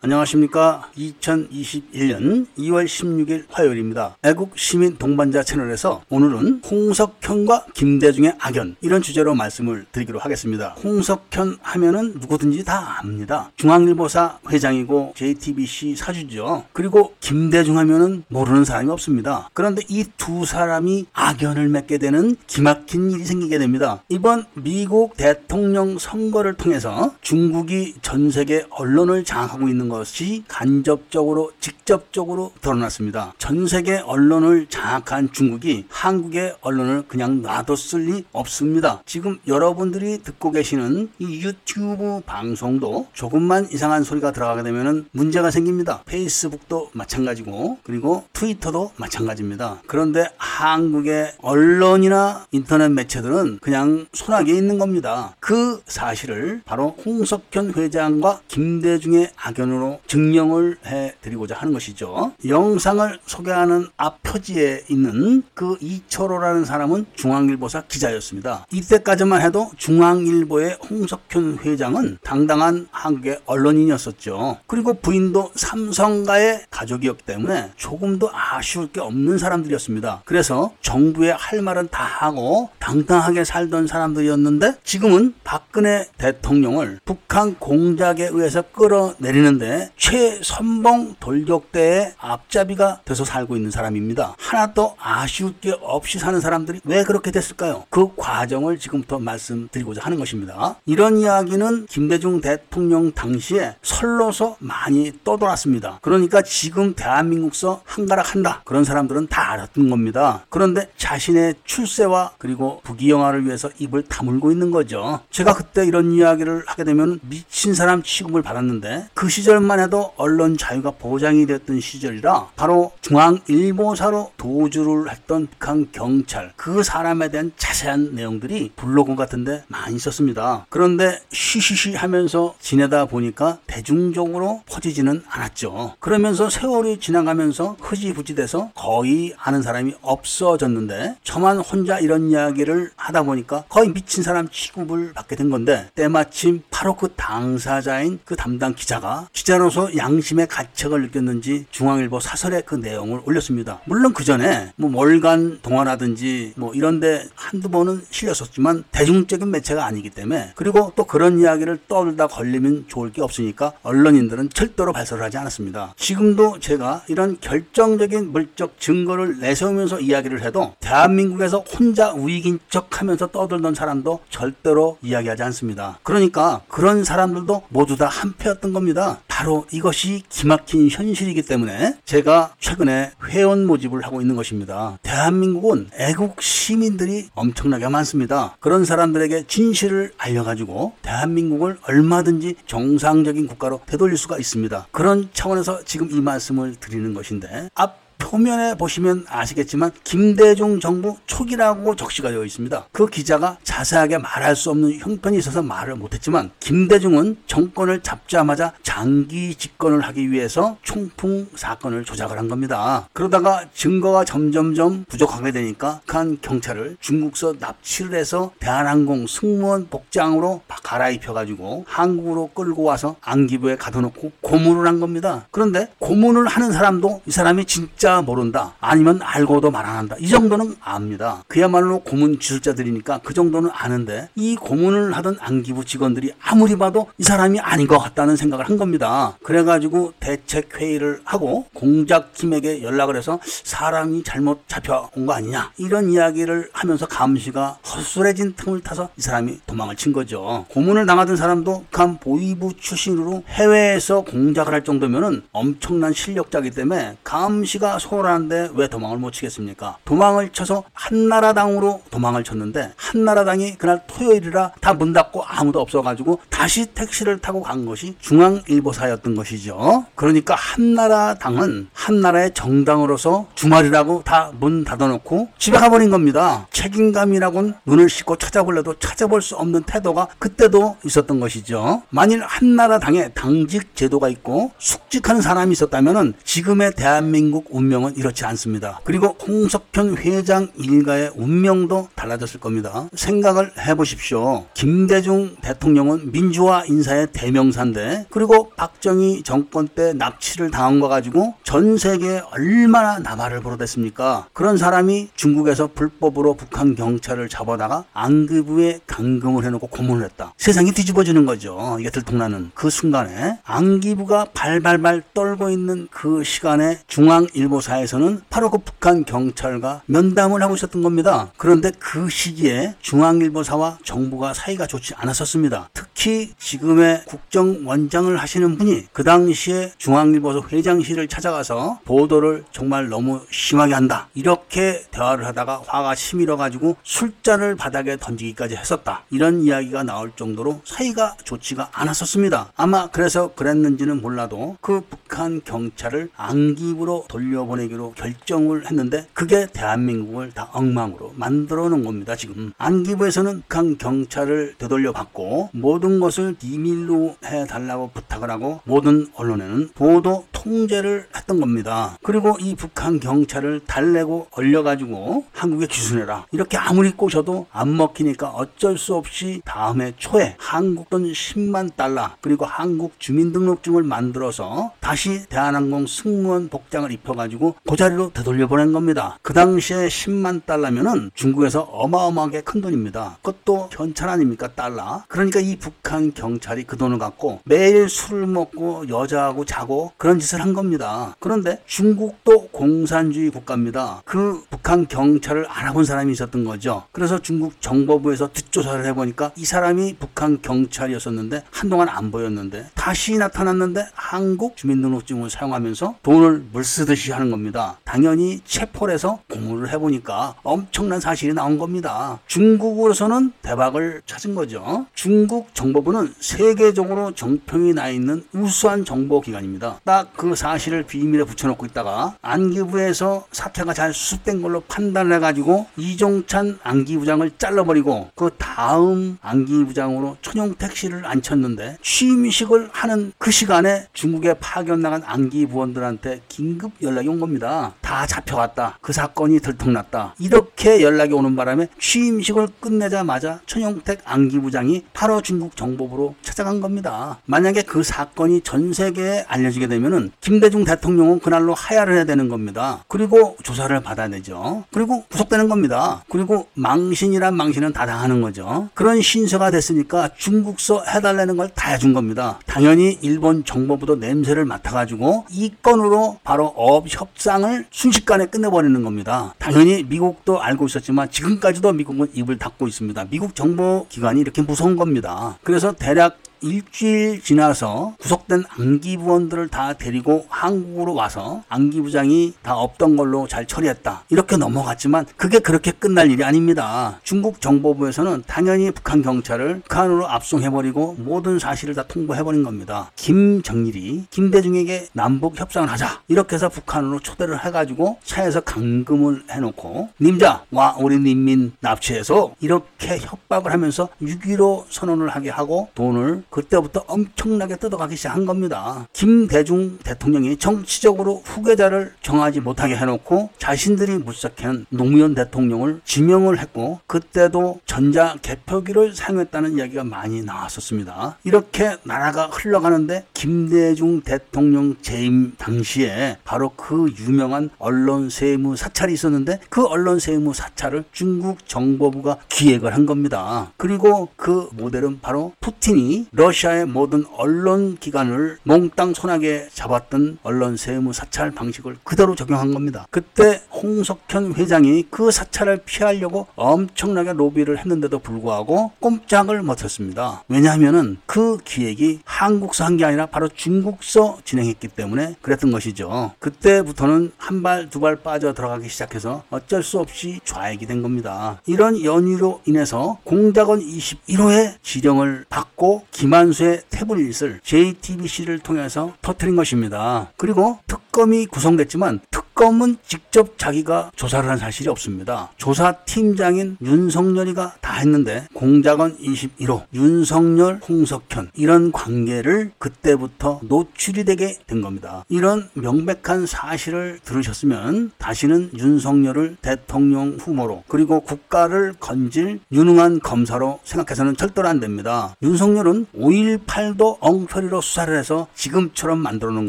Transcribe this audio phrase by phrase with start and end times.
[0.00, 0.88] 안녕하십니까.
[0.96, 4.16] 2021년 2월 16일 화요일입니다.
[4.22, 10.76] 애국 시민 동반자 채널에서 오늘은 홍석현과 김대중의 악연 이런 주제로 말씀을 드리기로 하겠습니다.
[10.84, 13.50] 홍석현 하면은 누구든지 다 압니다.
[13.56, 16.66] 중앙일보사 회장이고 JTBC 사주죠.
[16.72, 19.50] 그리고 김대중 하면은 모르는 사람이 없습니다.
[19.52, 24.02] 그런데 이 두 사람이 악연을 맺게 되는 기막힌 일이 생기게 됩니다.
[24.10, 33.34] 이번 미국 대통령 선거를 통해서 중국이 전 세계 언론을 장악하고 있는 것이 간접적으로 직접적으로 드러났습니다.
[33.38, 39.02] 전 세계 언론을 장악한 중국이 한국의 언론을 그냥 놔뒀을 리 없습니다.
[39.06, 46.02] 지금 여러분들이 듣고 계시는 이 유튜브 방송도 조금만 이상한 소리가 들어가게 되면 문제가 생깁니다.
[46.06, 49.82] 페이스북도 마찬가지고 그리고 트위터도 마찬가지입니다.
[49.86, 55.34] 그런데 한국의 언론이나 인터넷 매체들은 그냥 소나기에 있는 겁니다.
[55.40, 62.32] 그 사실을 바로 홍석현 회장과 김대중의 악연으로 증명을 해 드리고자 하는 것이죠.
[62.46, 68.66] 영상을 소개하는 앞 표지에 있는 그 이철호라는 사람은 중앙일보사 기자였습니다.
[68.72, 74.58] 이때까지만 해도 중앙일보의 홍석현 회장은 당당한 한국의 언론인이었었죠.
[74.66, 80.22] 그리고 부인도 삼성가의 가족이었기 때문에 조금도 아쉬울 게 없는 사람들이었습니다.
[80.24, 88.62] 그래서 정부에 할 말은 다 하고 당당하게 살던 사람들이었는데 지금은 박근혜 대통령을 북한 공작에 의해서
[88.72, 94.34] 끌어내리는데 최선봉 돌격대의 앞잡이가 돼서 살고 있는 사람입니다.
[94.38, 97.84] 하나 도 아쉬울 게 없이 사는 사람들이 왜 그렇게 됐을까요?
[97.90, 100.76] 그 과정을 지금부터 말씀드리고자 하는 것입니다.
[100.86, 105.98] 이런 이야기는 김대중 대통령 당시에 설로서 많이 떠돌았습니다.
[106.02, 108.62] 그러니까 지금 대한민국서 한가락한다.
[108.64, 110.44] 그런 사람들은 다 알았던 겁니다.
[110.48, 115.20] 그런데 자신의 출세와 그리고 부귀영화를 위해서 입을 다물고 있는 거죠.
[115.30, 120.56] 제가 그때 이런 이야기를 하게 되면 미친 사람 취급을 받았는데 그 시절 만 해도 언론
[120.56, 128.72] 자유가 보장이 됐던 시절이라 바로 중앙일보사로 도주를 했던 북한 경찰 그 사람에 대한 자세한 내용들이
[128.76, 130.66] 블로그 같은데 많이 있었습니다.
[130.68, 135.94] 그런데 쉬쉬쉬 하면서 지내다 보니까 대중적으로 퍼지지는 않았죠.
[135.98, 143.64] 그러면서 세월이 지나가면서 흐지부지 돼서 거의 아는 사람이 없어졌는데 저만 혼자 이런 이야기를 하다 보니까
[143.68, 149.96] 거의 미친 사람 취급을 받게 된 건데 때마침 바로 그 당사자인 그 담당 기자가 기자로서
[149.96, 153.80] 양심의 가책을 느꼈는지 중앙일보 사설에 그 내용을 올렸습니다.
[153.86, 160.52] 물론 그 전에 뭐 월간 동화라든지 뭐 이런데 한두 번은 실렸었지만 대중적인 매체가 아니기 때문에
[160.54, 165.94] 그리고 또 그런 이야기를 떠들다 걸리면 좋을 게 없으니까 언론인들은 절대로 발설을 하지 않았습니다.
[165.96, 173.74] 지금도 제가 이런 결정적인 물적 증거를 내세우면서 이야기를 해도 대한민국에서 혼자 우익인 척 하면서 떠들던
[173.74, 175.98] 사람도 절대로 이야기하지 않습니다.
[176.02, 179.20] 그러니까 그런 사람들도 모두 다 한패였던 겁니다.
[179.38, 184.98] 바로 이것이 기막힌 현실이기 때문에 제가 최근에 회원 모집을 하고 있는 것입니다.
[185.04, 188.56] 대한민국은 애국 시민들이 엄청나게 많습니다.
[188.58, 194.88] 그런 사람들에게 진실을 알려가지고 대한민국을 얼마든지 정상적인 국가로 되돌릴 수가 있습니다.
[194.90, 202.30] 그런 차원에서 지금 이 말씀을 드리는 것인데 앞 표면에 보시면 아시겠지만 김대중 정부 초기라고 적시가
[202.30, 202.88] 되어 있습니다.
[202.92, 210.00] 그 기자가 자세하게 말할 수 없는 형편이 있어서 말을 못했지만 김대중은 정권을 잡자마자 장기 집권을
[210.00, 213.08] 하기 위해서 총풍 사건을 조작을 한 겁니다.
[213.12, 222.50] 그러다가 증거가 점점점 부족하게 되니까 한 경찰을 중국서 납치를 해서 대한항공 승무원 복장으로 갈아입혀가지고 한국으로
[222.54, 225.46] 끌고 와서 안기부에 가둬놓고 고문을 한 겁니다.
[225.50, 228.74] 그런데 고문을 하는 사람도 이 사람이 진짜 모른다.
[228.80, 230.16] 아니면 알고도 말 안 한다.
[230.20, 231.44] 이 정도는 압니다.
[231.48, 237.58] 그야말로 고문 기술자들이니까 그 정도는 아는데 이 고문을 하던 안기부 직원들이 아무리 봐도 이 사람이
[237.60, 239.38] 아닌 것 같다는 생각을 한 겁니다.
[239.42, 247.06] 그래가지고 대책 회의를 하고 공작팀에게 연락을 해서 사람이 잘못 잡혀온 거 아니냐 이런 이야기를 하면서
[247.06, 250.66] 감시가 허술해진 틈을 타서 이 사람이 도망을 친 거죠.
[250.68, 258.70] 고문을 당하던 사람도 간 보위부 출신으로 해외에서 공작을 할 정도면은 엄청난 실력자이기 때문에 감시가 소홀한데
[258.74, 259.98] 왜 도망을 못 치겠습니까?
[260.04, 267.38] 도망을 쳐서 한나라당으로 도망을 쳤는데 한나라당이 그날 토요일이라 다 문 닫고 아무도 없어가지고 다시 택시를
[267.38, 270.04] 타고 간 것이 중앙일보사였던 것이죠.
[270.18, 276.66] 그러니까 한나라당은 한나라의 정당으로서 주말이라고 다 문 닫아놓고 집에 가버린 겁니다.
[276.72, 282.02] 책임감이라고는 눈을 씻고 찾아볼래도 찾아볼 수 없는 태도가 그때도 있었던 것이죠.
[282.10, 289.00] 만일 한나라당에 당직 제도가 있고 숙직하는 사람이 있었다면 지금의 대한민국 운명 운명은 이렇지 않습니다.
[289.04, 293.08] 그리고 홍석현 회장 일가의 운명도 달라졌을 겁니다.
[293.14, 294.66] 생각을 해보십시오.
[294.74, 302.42] 김대중 대통령은 민주화 인사의 대명사인데 그리고 박정희 정권 때 납치를 당한 거 가지고 전 세계에
[302.50, 304.46] 얼마나 나발을 벌어댔습니까?
[304.52, 310.52] 그런 사람이 중국에서 불법으로 북한 경찰을 잡아다가 안기부에 감금을 해놓고 고문을 했다.
[310.56, 311.96] 세상이 뒤집어지는 거죠.
[312.00, 320.02] 이게 들통나는 그 순간에 안기부가 발발발 떨고 있는 그 시간에 중앙일보사에서는 바로 그 북한 경찰과
[320.06, 321.52] 면담을 하고 있었던 겁니다.
[321.56, 325.90] 그런데 그 시기에 중앙일보사와 정부가 사이가 좋지 않았었습니다.
[326.18, 334.28] 특히 지금의 국정원장을 하시는 분이 그 당시에 중앙일보사 회장실을 찾아가서 보도를 정말 너무 심하게 한다.
[334.34, 339.22] 이렇게 대화를 하다가 화가 치밀어 가지고 술잔을 바닥에 던지기까지 했었다.
[339.30, 342.72] 이런 이야기가 나올 정도로 사이가 좋지가 않았었습니다.
[342.74, 351.34] 아마 그래서 그랬는지는 몰라도 그 북한 경찰을 안기부로 돌려보내기로 결정을 했는데 그게 대한민국을 다 엉망으로
[351.36, 352.34] 만들어 놓은 겁니다.
[352.34, 359.90] 지금 안기부에서는 북한 경찰을 되돌려 받고 모든 것을 비밀로 해 달라고 부탁을 하고 모든 언론에는
[359.94, 362.16] 보도 통제를 했던 겁니다.
[362.22, 366.46] 그리고 이 북한 경찰을 달래고 얼려가지고 한국에 귀순해라.
[366.52, 372.64] 이렇게 아무리 꼬셔도 안 먹히니까 어쩔 수 없이 다음해 초에 한국 돈 10만 달러 그리고
[372.64, 379.38] 한국 주민등록증을 만들어서 다시 대한항공 승무원 복장을 입혀가지고 그 자리로 되돌려 보낸 겁니다.
[379.42, 383.38] 그 당시에 10만 달러면은 중국에서 어마어마하게 큰 돈입니다.
[383.42, 385.22] 그것도 현찰 아닙니까 달러.
[385.28, 390.72] 그러니까 이 북한 경찰이 그 돈을 갖고 매일 술을 먹고 여자하고 자고 그런 짓을 한
[390.72, 391.36] 겁니다.
[391.38, 394.22] 그런데 중국도 공산주의 국가입니다.
[394.24, 397.04] 그 북한 경찰을 알아본 사람이 있었던 거죠.
[397.12, 404.76] 그래서 중국 정보부에서 뒷조사를 해보니까 이 사람이 북한 경찰이었었는데 한동안 안 보였는데 다시 나타났는데 한국
[404.76, 407.98] 주민등록증을 사용하면서 돈을 물쓰듯이 하는 겁니다.
[408.04, 412.38] 당연히 체포를 해서 공무를 해보니까 엄청난 사실이 나온 겁니다.
[412.46, 415.06] 중국으로서는 대박을 찾은 거죠.
[415.14, 420.00] 중국 정 보부는 세계적으로 정평이 나 있는 우수한 정보기관입니다.
[420.04, 427.50] 딱 그 사실을 비밀에 붙여놓고 있다가 안기부에서 사태가 잘 수습된 걸로 판단을 해가지고 이종찬 안기부장을
[427.58, 436.42] 잘라버리고 그 다음 안기부장으로 천용택 씨를 앉혔는데 취임식을 하는 그 시간에 중국에 파견 나간 안기부원들한테
[436.48, 437.94] 긴급 연락이 온 겁니다.
[438.00, 438.98] 다 잡혀갔다.
[439.00, 440.36] 그 사건이 들통났다.
[440.38, 447.38] 이렇게 연락이 오는 바람에 취임식을 끝내자마자 천용택 안기부장이 바로 중국 정보부로 찾아간 겁니다.
[447.46, 453.04] 만약에 그 사건이 전 세계에 알려지게 되면은 김대중 대통령은 그날로 하야를 해야 되는 겁니다.
[453.06, 454.84] 그리고 조사를 받아야 되죠.
[454.92, 456.24] 그리고 구속되는 겁니다.
[456.28, 458.88] 그리고 망신이란 망신은 다 당하는 거죠.
[458.94, 462.58] 그런 신세가 됐으니까 중국서 해달라는 걸 다 해준 겁니다.
[462.66, 469.54] 당연히 일본 정보부도 냄새를 맡아가지고 이 건으로 바로 업 협상을 순식간에 끝내버리는 겁니다.
[469.58, 473.26] 당연히 미국도 알고 있었지만 지금까지도 미국은 입을 닫고 있습니다.
[473.30, 475.58] 미국 정보기관이 이렇게 무서운 겁니다.
[475.68, 483.66] 그래서 대략 일주일 지나서 구속된 안기부원들을 다 데리고 한국으로 와서 안기부장이 다 없던 걸로 잘
[483.66, 484.24] 처리했다.
[484.30, 487.20] 이렇게 넘어갔지만 그게 그렇게 끝날 일이 아닙니다.
[487.22, 493.10] 중국 정보부에서는 당연히 북한 경찰을 북한으로 압송해버리고 모든 사실을 다 통보해버린 겁니다.
[493.16, 496.22] 김정일이 김대중에게 남북 협상을 하자.
[496.28, 503.72] 이렇게 해서 북한으로 초대를 해가지고 차에서 감금을 해놓고 님자 와 우리 민민 납치해서 이렇게 협박을
[503.72, 509.06] 하면서 6.15 선언을 하게 하고 돈을 그때부터 엄청나게 뜯어가기 시작한 겁니다.
[509.12, 518.36] 김대중 대통령이 정치적으로 후계자를 정하지 못하게 해놓고 자신들이 물색한 노무현 대통령을 지명을 했고 그때도 전자
[518.42, 521.38] 개표기를 사용했다는 이야기가 많이 나왔었습니다.
[521.44, 529.84] 이렇게 나라가 흘러가는데 김대중 대통령 재임 당시에 바로 그 유명한 언론 세무 사찰이 있었는데 그
[529.86, 533.72] 언론 세무 사찰을 중국 정보부가 기획을 한 겁니다.
[533.76, 541.50] 그리고 그 모델은 바로 푸틴이 러시아의 모든 언론 기관을 몽땅 손아귀에 잡았던 언론 세무 사찰
[541.50, 543.08] 방식을 그대로 적용한 겁니다.
[543.10, 550.44] 그때 홍석현 회장이 그 사찰을 피하려고 엄청나게 로비를 했는데도 불구하고 꼼짝을 못했습니다.
[550.48, 556.32] 왜냐하면은 그 기획이 한국서 한 게 아니라 바로 중국서 진행했기 때문에 그랬던 것이죠.
[556.38, 561.60] 그때부터는 한 발 두 발 빠져 들어가기 시작해서 어쩔 수 없이 좌익이 된 겁니다.
[561.66, 570.32] 이런 연유로 인해서 공작원 21호의 지령을 받고 김 한수의 태블릿을 JTBC를 통해서 터트린 것입니다.
[570.36, 572.27] 그리고 특검이 구성됐지만 특
[572.58, 575.52] 특검은 직접 자기가 조사를 한 사실이 없습니다.
[575.58, 585.24] 조사팀장인 윤석열이가 다 했는데 공작원 21호, 윤석열, 홍석현 이런 관계를 그때부터 노출이 되게 된 겁니다.
[585.28, 594.66] 이런 명백한 사실을 들으셨으면 다시는 윤석열을 대통령 후보로 그리고 국가를 건질 유능한 검사로 생각해서는 절대로
[594.66, 595.36] 안 됩니다.
[595.42, 599.68] 윤석열은 5.18도 엉터리로 수사를 해서 지금처럼 만들어 놓은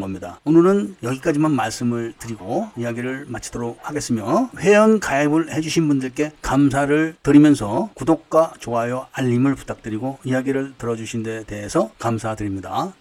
[0.00, 0.40] 겁니다.
[0.44, 9.06] 오늘은 여기까지만 말씀을 드리고 이야기를 마치도록 하겠으며 회원 가입을 해주신 분들께 감사를 드리면서 구독과 좋아요
[9.12, 12.92] 알림을 부탁드리고 이야기를 들어주신 데 대해서 감사드립니다.